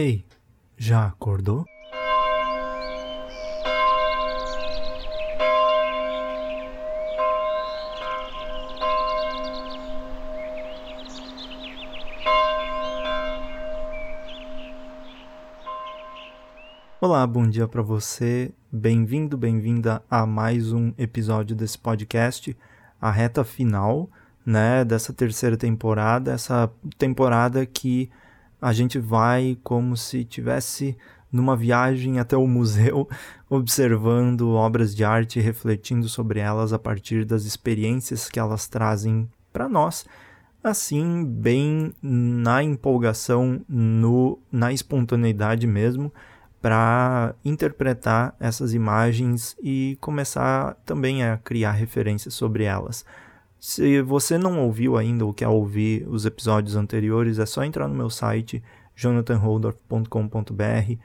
[0.00, 0.24] Ei,
[0.76, 1.64] já acordou?
[17.00, 18.52] Olá, bom dia para você.
[18.70, 22.56] Bem-vindo, bem-vinda a mais um episódio desse podcast,
[23.00, 24.08] a reta final,
[24.46, 28.08] né, dessa terceira temporada, essa temporada que
[28.60, 30.96] a gente vai como se tivesse
[31.30, 33.08] numa viagem até o museu,
[33.48, 39.68] observando obras de arte refletindo sobre elas a partir das experiências que elas trazem para
[39.68, 40.06] nós,
[40.62, 46.12] assim, bem na empolgação, no, na espontaneidade mesmo,
[46.60, 53.04] para interpretar essas imagens e começar também a criar referências sobre elas.
[53.60, 57.94] Se você não ouviu ainda ou quer ouvir os episódios anteriores, é só entrar no
[57.94, 58.62] meu site
[58.94, 60.98] jonathanholdorf.com.br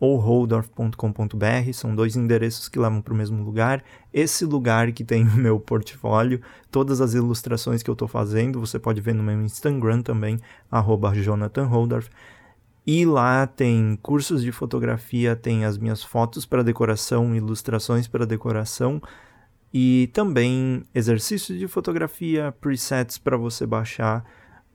[0.00, 3.82] ou holdorf.com.br, são dois endereços que levam para o mesmo lugar.
[4.12, 8.78] Esse lugar que tem o meu portfólio, todas as ilustrações que eu estou fazendo, você
[8.78, 10.38] pode ver no meu Instagram também,
[11.14, 12.08] jonathanholdorf.
[12.86, 19.02] E lá tem cursos de fotografia, tem as minhas fotos para decoração, ilustrações para decoração,
[19.72, 24.24] e também exercícios de fotografia, presets para você baixar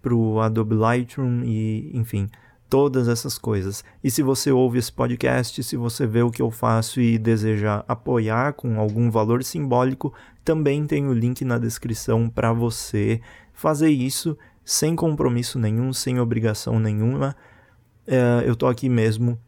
[0.02, 2.30] para o Adobe Lightroom e, enfim,
[2.70, 3.84] todas essas coisas.
[4.04, 7.84] E se você ouve esse podcast, se você vê o que eu faço e deseja
[7.88, 13.22] apoiar com algum valor simbólico, também tem o link na descrição para você
[13.54, 17.36] fazer isso sem compromisso nenhum, sem obrigação nenhuma.
[18.06, 19.40] É, eu tô aqui mesmo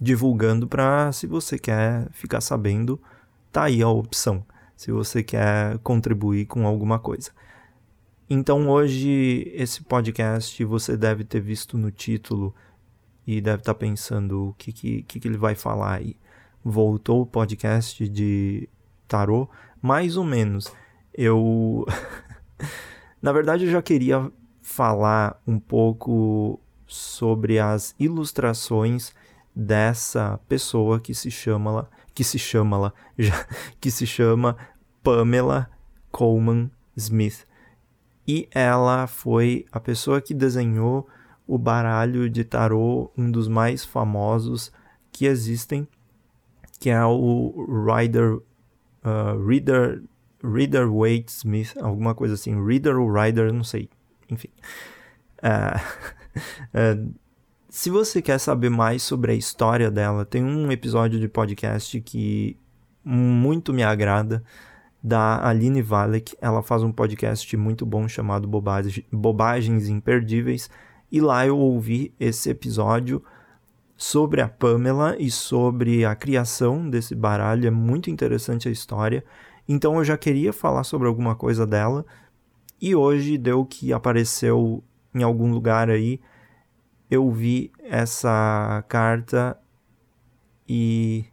[0.00, 3.00] divulgando para se você quer ficar sabendo
[3.52, 4.44] tá aí a opção,
[4.76, 7.30] se você quer contribuir com alguma coisa.
[8.28, 12.54] Então hoje esse podcast você deve ter visto no título
[13.26, 16.16] e deve estar tá pensando o que, que, que, ele vai falar aí.
[16.64, 18.68] Voltou o podcast de
[19.08, 19.48] tarô?
[19.82, 20.72] Mais ou menos.
[21.12, 21.84] Eu.
[23.20, 24.30] Na verdade, eu já queria
[24.62, 29.12] falar um pouco sobre as ilustrações
[29.54, 33.46] dessa pessoa que se chama que se chama lá, já,
[33.80, 34.56] que se chama
[35.02, 35.70] Pamela
[36.10, 37.46] Coleman Smith.
[38.26, 41.08] E ela foi a pessoa que desenhou
[41.46, 44.72] o baralho de tarô, um dos mais famosos
[45.10, 45.88] que existem,
[46.78, 50.02] que é o Rider, uh, Reader,
[50.44, 53.88] Reader Waite Smith, alguma coisa assim, Reader ou Rider, não sei,
[54.30, 54.50] enfim.
[55.42, 57.14] Uh,
[57.70, 62.56] Se você quer saber mais sobre a história dela, tem um episódio de podcast que
[63.04, 64.42] muito me agrada,
[65.00, 66.36] da Aline Valek.
[66.40, 68.48] Ela faz um podcast muito bom chamado
[69.12, 70.68] Bobagens Imperdíveis.
[71.12, 73.22] E lá eu ouvi esse episódio
[73.96, 77.68] sobre a Pamela e sobre a criação desse baralho.
[77.68, 79.24] É muito interessante a história.
[79.68, 82.04] Então eu já queria falar sobre alguma coisa dela.
[82.82, 84.82] E hoje deu que apareceu
[85.14, 86.20] em algum lugar aí
[87.10, 89.58] eu vi essa carta
[90.68, 91.24] e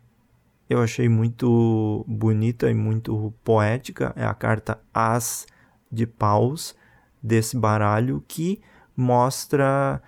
[0.68, 4.12] eu achei muito bonita e muito poética.
[4.16, 5.46] É a carta As
[5.92, 6.76] de Paus
[7.22, 8.60] desse baralho que
[8.96, 10.02] mostra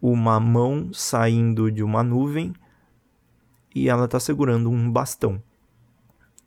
[0.00, 2.52] uma mão saindo de uma nuvem
[3.74, 5.42] e ela está segurando um bastão.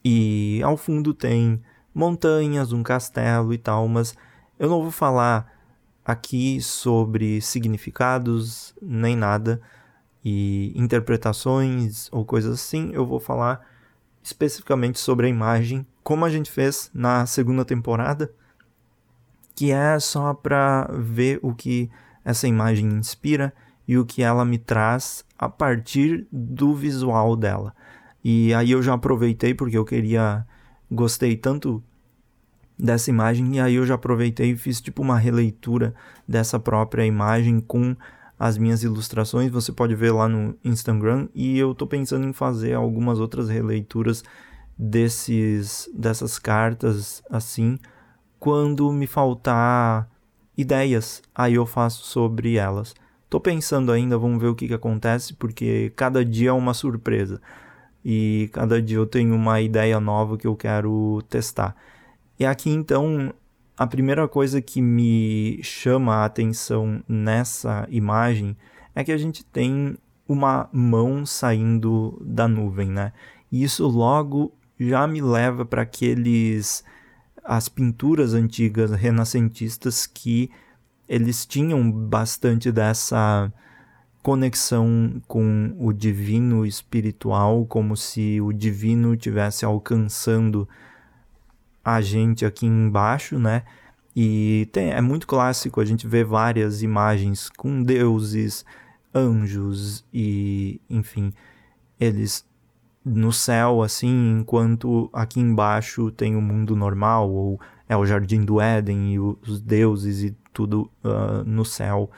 [0.04, 1.62] E ao fundo tem
[1.94, 4.16] montanhas, um castelo e tal, mas
[4.58, 5.61] eu não vou falar
[6.06, 9.62] aqui sobre significados nem nada
[10.24, 12.92] e interpretações ou coisas assim.
[12.94, 13.66] Eu vou falar
[14.24, 18.32] especificamente sobre a imagem, como a gente fez na segunda temporada,
[19.56, 21.90] que é só para ver o que
[22.24, 23.54] essa imagem inspira
[23.88, 27.76] e o que ela me traz a partir do visual dela.
[28.24, 30.46] E aí eu já aproveitei porque eu queria
[30.92, 31.84] gostei tanto
[32.82, 35.94] dessa imagem e aí eu já aproveitei e fiz tipo uma releitura
[36.28, 37.96] dessa própria imagem com
[38.40, 42.74] as minhas ilustrações, você pode ver lá no Instagram e eu tô pensando em fazer
[42.74, 44.24] algumas outras releituras
[44.76, 47.78] desses dessas cartas assim,
[48.40, 50.10] quando me faltar
[50.58, 52.96] ideias, aí eu faço sobre elas.
[53.30, 57.40] Tô pensando ainda, vamos ver o que, que acontece, porque cada dia é uma surpresa.
[58.04, 61.76] E cada dia eu tenho uma ideia nova que eu quero testar.
[62.42, 63.32] E aqui então
[63.78, 68.58] a primeira coisa que me chama a atenção nessa imagem
[68.96, 69.96] é que a gente tem
[70.28, 73.14] uma mão saindo da nuvem, né?
[73.52, 76.84] E isso logo já me leva para aqueles
[77.44, 80.50] as pinturas antigas renascentistas que
[81.08, 83.54] eles tinham bastante dessa
[84.24, 90.68] conexão com o divino espiritual, como se o divino tivesse alcançando
[91.84, 93.64] a gente aqui embaixo, né?
[94.16, 98.66] E tem, é muito clássico, a gente vê várias imagens com deuses,
[99.14, 101.34] anjos e, enfim,
[102.00, 102.46] eles
[103.04, 108.62] no céu, assim, enquanto aqui embaixo tem o mundo normal, ou é o jardim do
[108.62, 112.10] Éden e os deuses e tudo uh, no céu.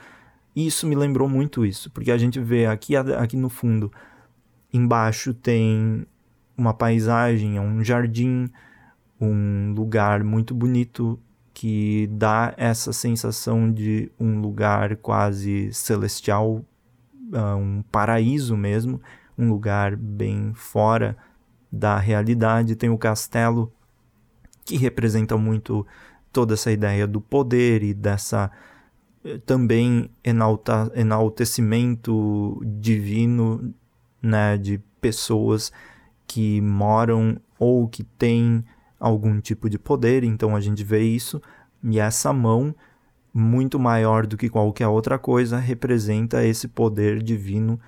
[0.54, 3.90] E isso me lembrou muito isso, porque a gente vê aqui, aqui no fundo,
[4.72, 6.06] embaixo tem
[6.56, 8.50] uma paisagem, é um jardim,
[9.24, 11.18] um lugar muito bonito
[11.52, 16.64] que dá essa sensação de um lugar quase celestial,
[17.32, 19.00] uh, um paraíso mesmo
[19.36, 21.16] um lugar bem fora
[21.70, 22.76] da realidade.
[22.76, 23.72] Tem o castelo,
[24.64, 25.86] que representa muito
[26.32, 28.50] toda essa ideia do poder e dessa
[29.24, 33.74] eh, também enalta, enaltecimento divino
[34.22, 35.70] né, de pessoas
[36.26, 38.64] que moram ou que têm
[39.04, 40.24] algum tipo de poder.
[40.24, 41.40] Então a gente vê isso
[41.82, 42.74] e essa mão
[43.32, 47.78] muito maior do que qualquer outra coisa representa esse poder divino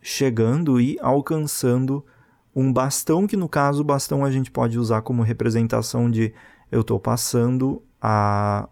[0.00, 2.04] chegando e alcançando
[2.54, 6.32] um bastão, que no caso o bastão a gente pode usar como representação de
[6.72, 8.66] eu estou passando a,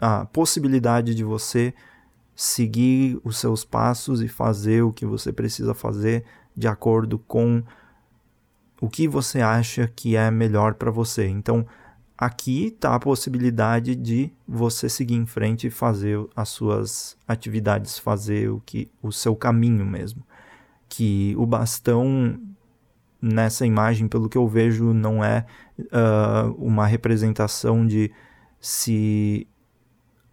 [0.00, 1.74] a possibilidade de você
[2.34, 6.24] seguir os seus passos e fazer o que você precisa fazer
[6.56, 7.62] de acordo com
[8.80, 11.26] o que você acha que é melhor para você.
[11.26, 11.66] Então,
[12.16, 18.50] aqui está a possibilidade de você seguir em frente e fazer as suas atividades, fazer
[18.50, 20.22] o que o seu caminho mesmo.
[20.88, 22.38] Que o bastão
[23.20, 25.46] nessa imagem, pelo que eu vejo, não é
[25.78, 28.10] uh, uma representação de
[28.60, 29.46] se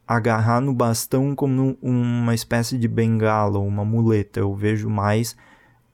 [0.06, 4.42] agarrar no bastão como uma espécie de bengala uma muleta.
[4.42, 5.38] Eu vejo mais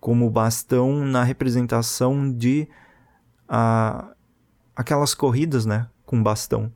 [0.07, 2.65] como bastão na representação de
[3.49, 4.07] uh,
[4.73, 6.71] aquelas corridas, né, com bastão.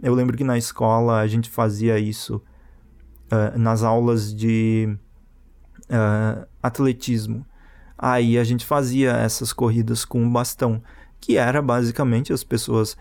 [0.00, 4.96] Eu lembro que na escola a gente fazia isso uh, nas aulas de
[5.90, 7.44] uh, atletismo.
[7.98, 10.80] Aí a gente fazia essas corridas com bastão,
[11.20, 12.96] que era basicamente as pessoas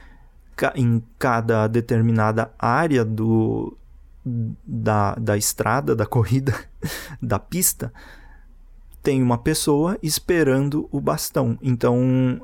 [0.74, 3.78] em cada determinada área do,
[4.66, 6.56] da, da estrada, da corrida,
[7.22, 7.94] da pista,
[9.06, 11.60] tem uma pessoa esperando o bastão.
[11.62, 12.42] Então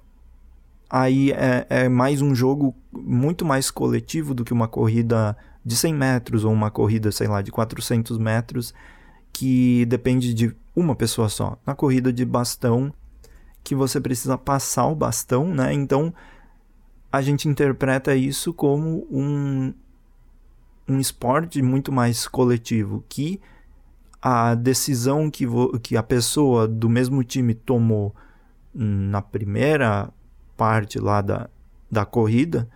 [0.87, 5.35] aí é, é, mais um jogo muito mais coletivo do que uma corrida
[5.65, 8.75] de 100 metros ou uma corrida, sei lá, de 400 metros,
[9.33, 11.57] que depende de uma pessoa só.
[11.65, 12.93] Na corrida de bastão,
[13.63, 15.73] que você precisa passar o bastão, né?
[15.73, 16.13] Então
[17.11, 19.73] a gente interpreta isso como um,
[20.87, 23.41] um esporte muito mais coletivo, que
[24.21, 25.45] a decisão que,
[25.81, 28.15] que a pessoa do mesmo time tomou
[28.73, 30.09] na primeira
[30.55, 31.49] parte lá da,
[31.89, 32.69] da corrida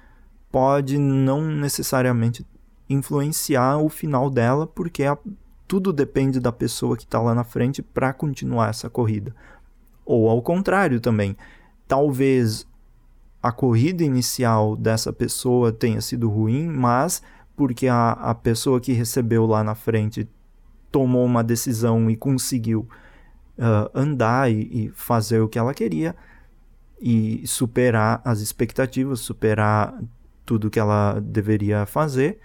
[0.52, 2.46] pode não necessariamente
[2.90, 5.18] influenciar o final dela, porque a,
[5.68, 9.36] tudo depende da pessoa que está lá na frente para continuar essa corrida.
[10.06, 11.36] Ou ao contrário também.
[11.88, 12.68] Talvez
[13.42, 17.22] a corrida inicial dessa pessoa tenha sido ruim, mas
[17.56, 20.28] porque a, a pessoa que recebeu lá na frente
[20.96, 22.88] tomou uma decisão e conseguiu
[23.60, 26.16] uh, andar e, e fazer o que ela queria,
[27.02, 30.02] e superar as expectativas, superar
[30.46, 32.40] tudo que ela deveria fazer,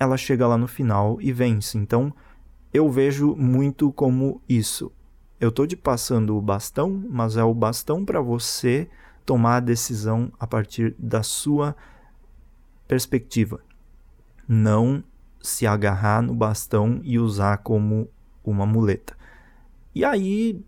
[0.00, 1.78] ela chega lá no final e vence.
[1.78, 2.12] Então,
[2.74, 4.90] eu vejo muito como isso.
[5.38, 8.90] Eu tô te passando o bastão, mas é o bastão para você
[9.24, 11.76] tomar a decisão a partir da sua
[12.88, 13.60] perspectiva.
[14.48, 15.04] Não
[15.40, 18.08] se agarrar no bastão e usar como
[18.44, 19.16] uma muleta.
[19.94, 20.62] E aí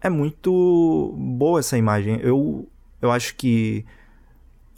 [0.00, 2.18] é muito boa essa imagem.
[2.20, 2.68] Eu,
[3.00, 3.84] eu acho que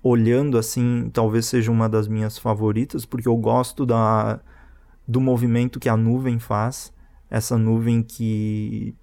[0.02, 4.40] olhando assim, talvez seja uma das minhas favoritas, porque eu gosto da,
[5.06, 6.92] do movimento que a nuvem faz.
[7.30, 8.94] Essa nuvem que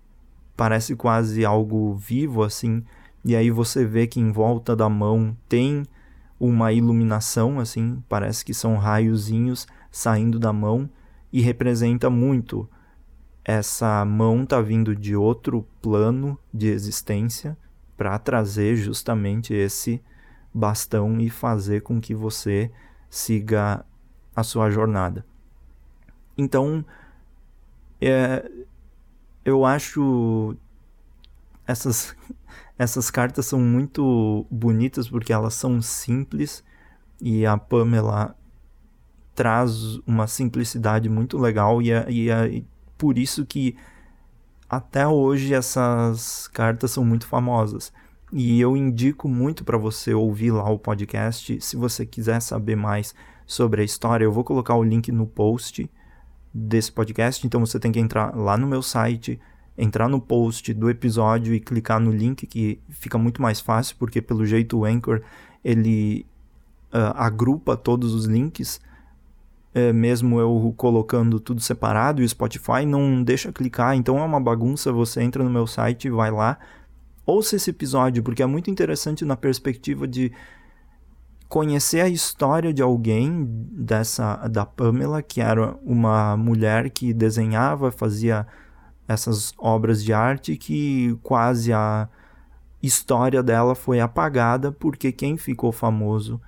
[0.56, 2.84] parece quase algo vivo assim,
[3.24, 5.84] e aí você vê que em volta da mão tem
[6.40, 10.90] uma iluminação assim, parece que são raiozinhos saindo da mão
[11.32, 12.70] e representa muito
[13.48, 17.58] essa mão tá vindo de outro plano de existência
[17.96, 20.04] para trazer justamente esse
[20.54, 22.70] bastão e fazer com que você
[23.10, 23.86] siga
[24.36, 25.26] a sua jornada.
[26.38, 26.86] Então,
[28.02, 28.52] é,
[29.46, 30.58] eu acho
[31.66, 32.14] essas,
[32.78, 36.66] essas cartas são muito bonitas porque elas são simples
[37.22, 38.36] e a Pamela
[39.38, 42.50] traz uma simplicidade muito legal e, a, e, a,
[42.98, 43.76] por isso que
[44.68, 47.94] até hoje essas cartas são muito famosas.
[48.34, 51.62] E eu indico muito para você ouvir lá o podcast.
[51.62, 53.14] Se você quiser saber mais
[53.46, 55.88] sobre a história, eu vou colocar o link no post
[56.52, 57.46] desse podcast.
[57.46, 59.40] Então você tem que entrar lá no meu site,
[59.78, 64.20] entrar no post do episódio e clicar no link que fica muito mais fácil, porque
[64.20, 65.22] pelo jeito o Anchor
[65.64, 66.26] ele
[66.92, 68.82] uh, agrupa todos os links.
[69.78, 74.40] É, mesmo eu colocando tudo separado e o Spotify não deixa clicar, então é uma
[74.40, 74.92] bagunça.
[74.92, 76.58] Você entra no meu site, vai lá,
[77.24, 80.32] ouça esse episódio, porque é muito interessante na perspectiva de
[81.48, 88.48] conhecer a história de alguém dessa da Pamela, que era uma mulher que desenhava, fazia
[89.08, 92.10] essas obras de arte que quase a
[92.82, 96.42] história dela foi apagada porque quem ficou famoso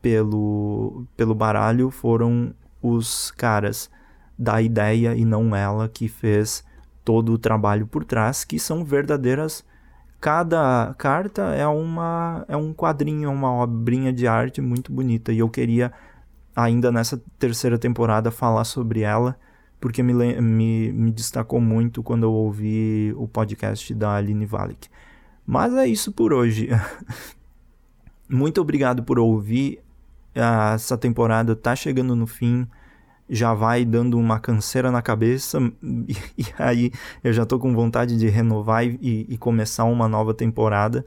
[0.00, 3.90] pelo pelo baralho foram os caras
[4.38, 6.64] da ideia e não ela que fez
[7.04, 9.64] todo o trabalho por trás, que são verdadeiras
[10.20, 15.38] cada carta é uma é um quadrinho, é uma obrinha de arte muito bonita e
[15.38, 15.90] eu queria
[16.54, 19.36] ainda nessa terceira temporada falar sobre ela
[19.80, 24.88] porque me, me, me destacou muito quando eu ouvi o podcast da Aline Valek.
[25.46, 26.68] Mas é isso por hoje.
[28.28, 29.80] muito obrigado por ouvir.
[30.34, 32.68] Essa temporada tá chegando no fim
[33.30, 36.90] já vai dando uma canseira na cabeça e, e aí
[37.22, 41.06] eu já tô com vontade de renovar e, e começar uma nova temporada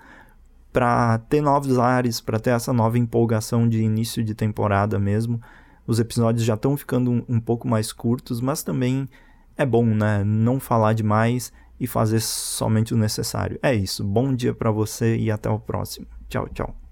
[0.72, 5.40] para ter novos ares, para ter essa nova empolgação de início de temporada mesmo.
[5.86, 9.08] Os episódios já estão ficando um, um pouco mais curtos, mas também
[9.56, 10.24] é bom, né?
[10.24, 13.60] Não falar demais e fazer somente o necessário.
[13.62, 14.04] É isso.
[14.04, 16.08] Bom dia para você e até o próximo.
[16.28, 16.83] Tchau, tchau.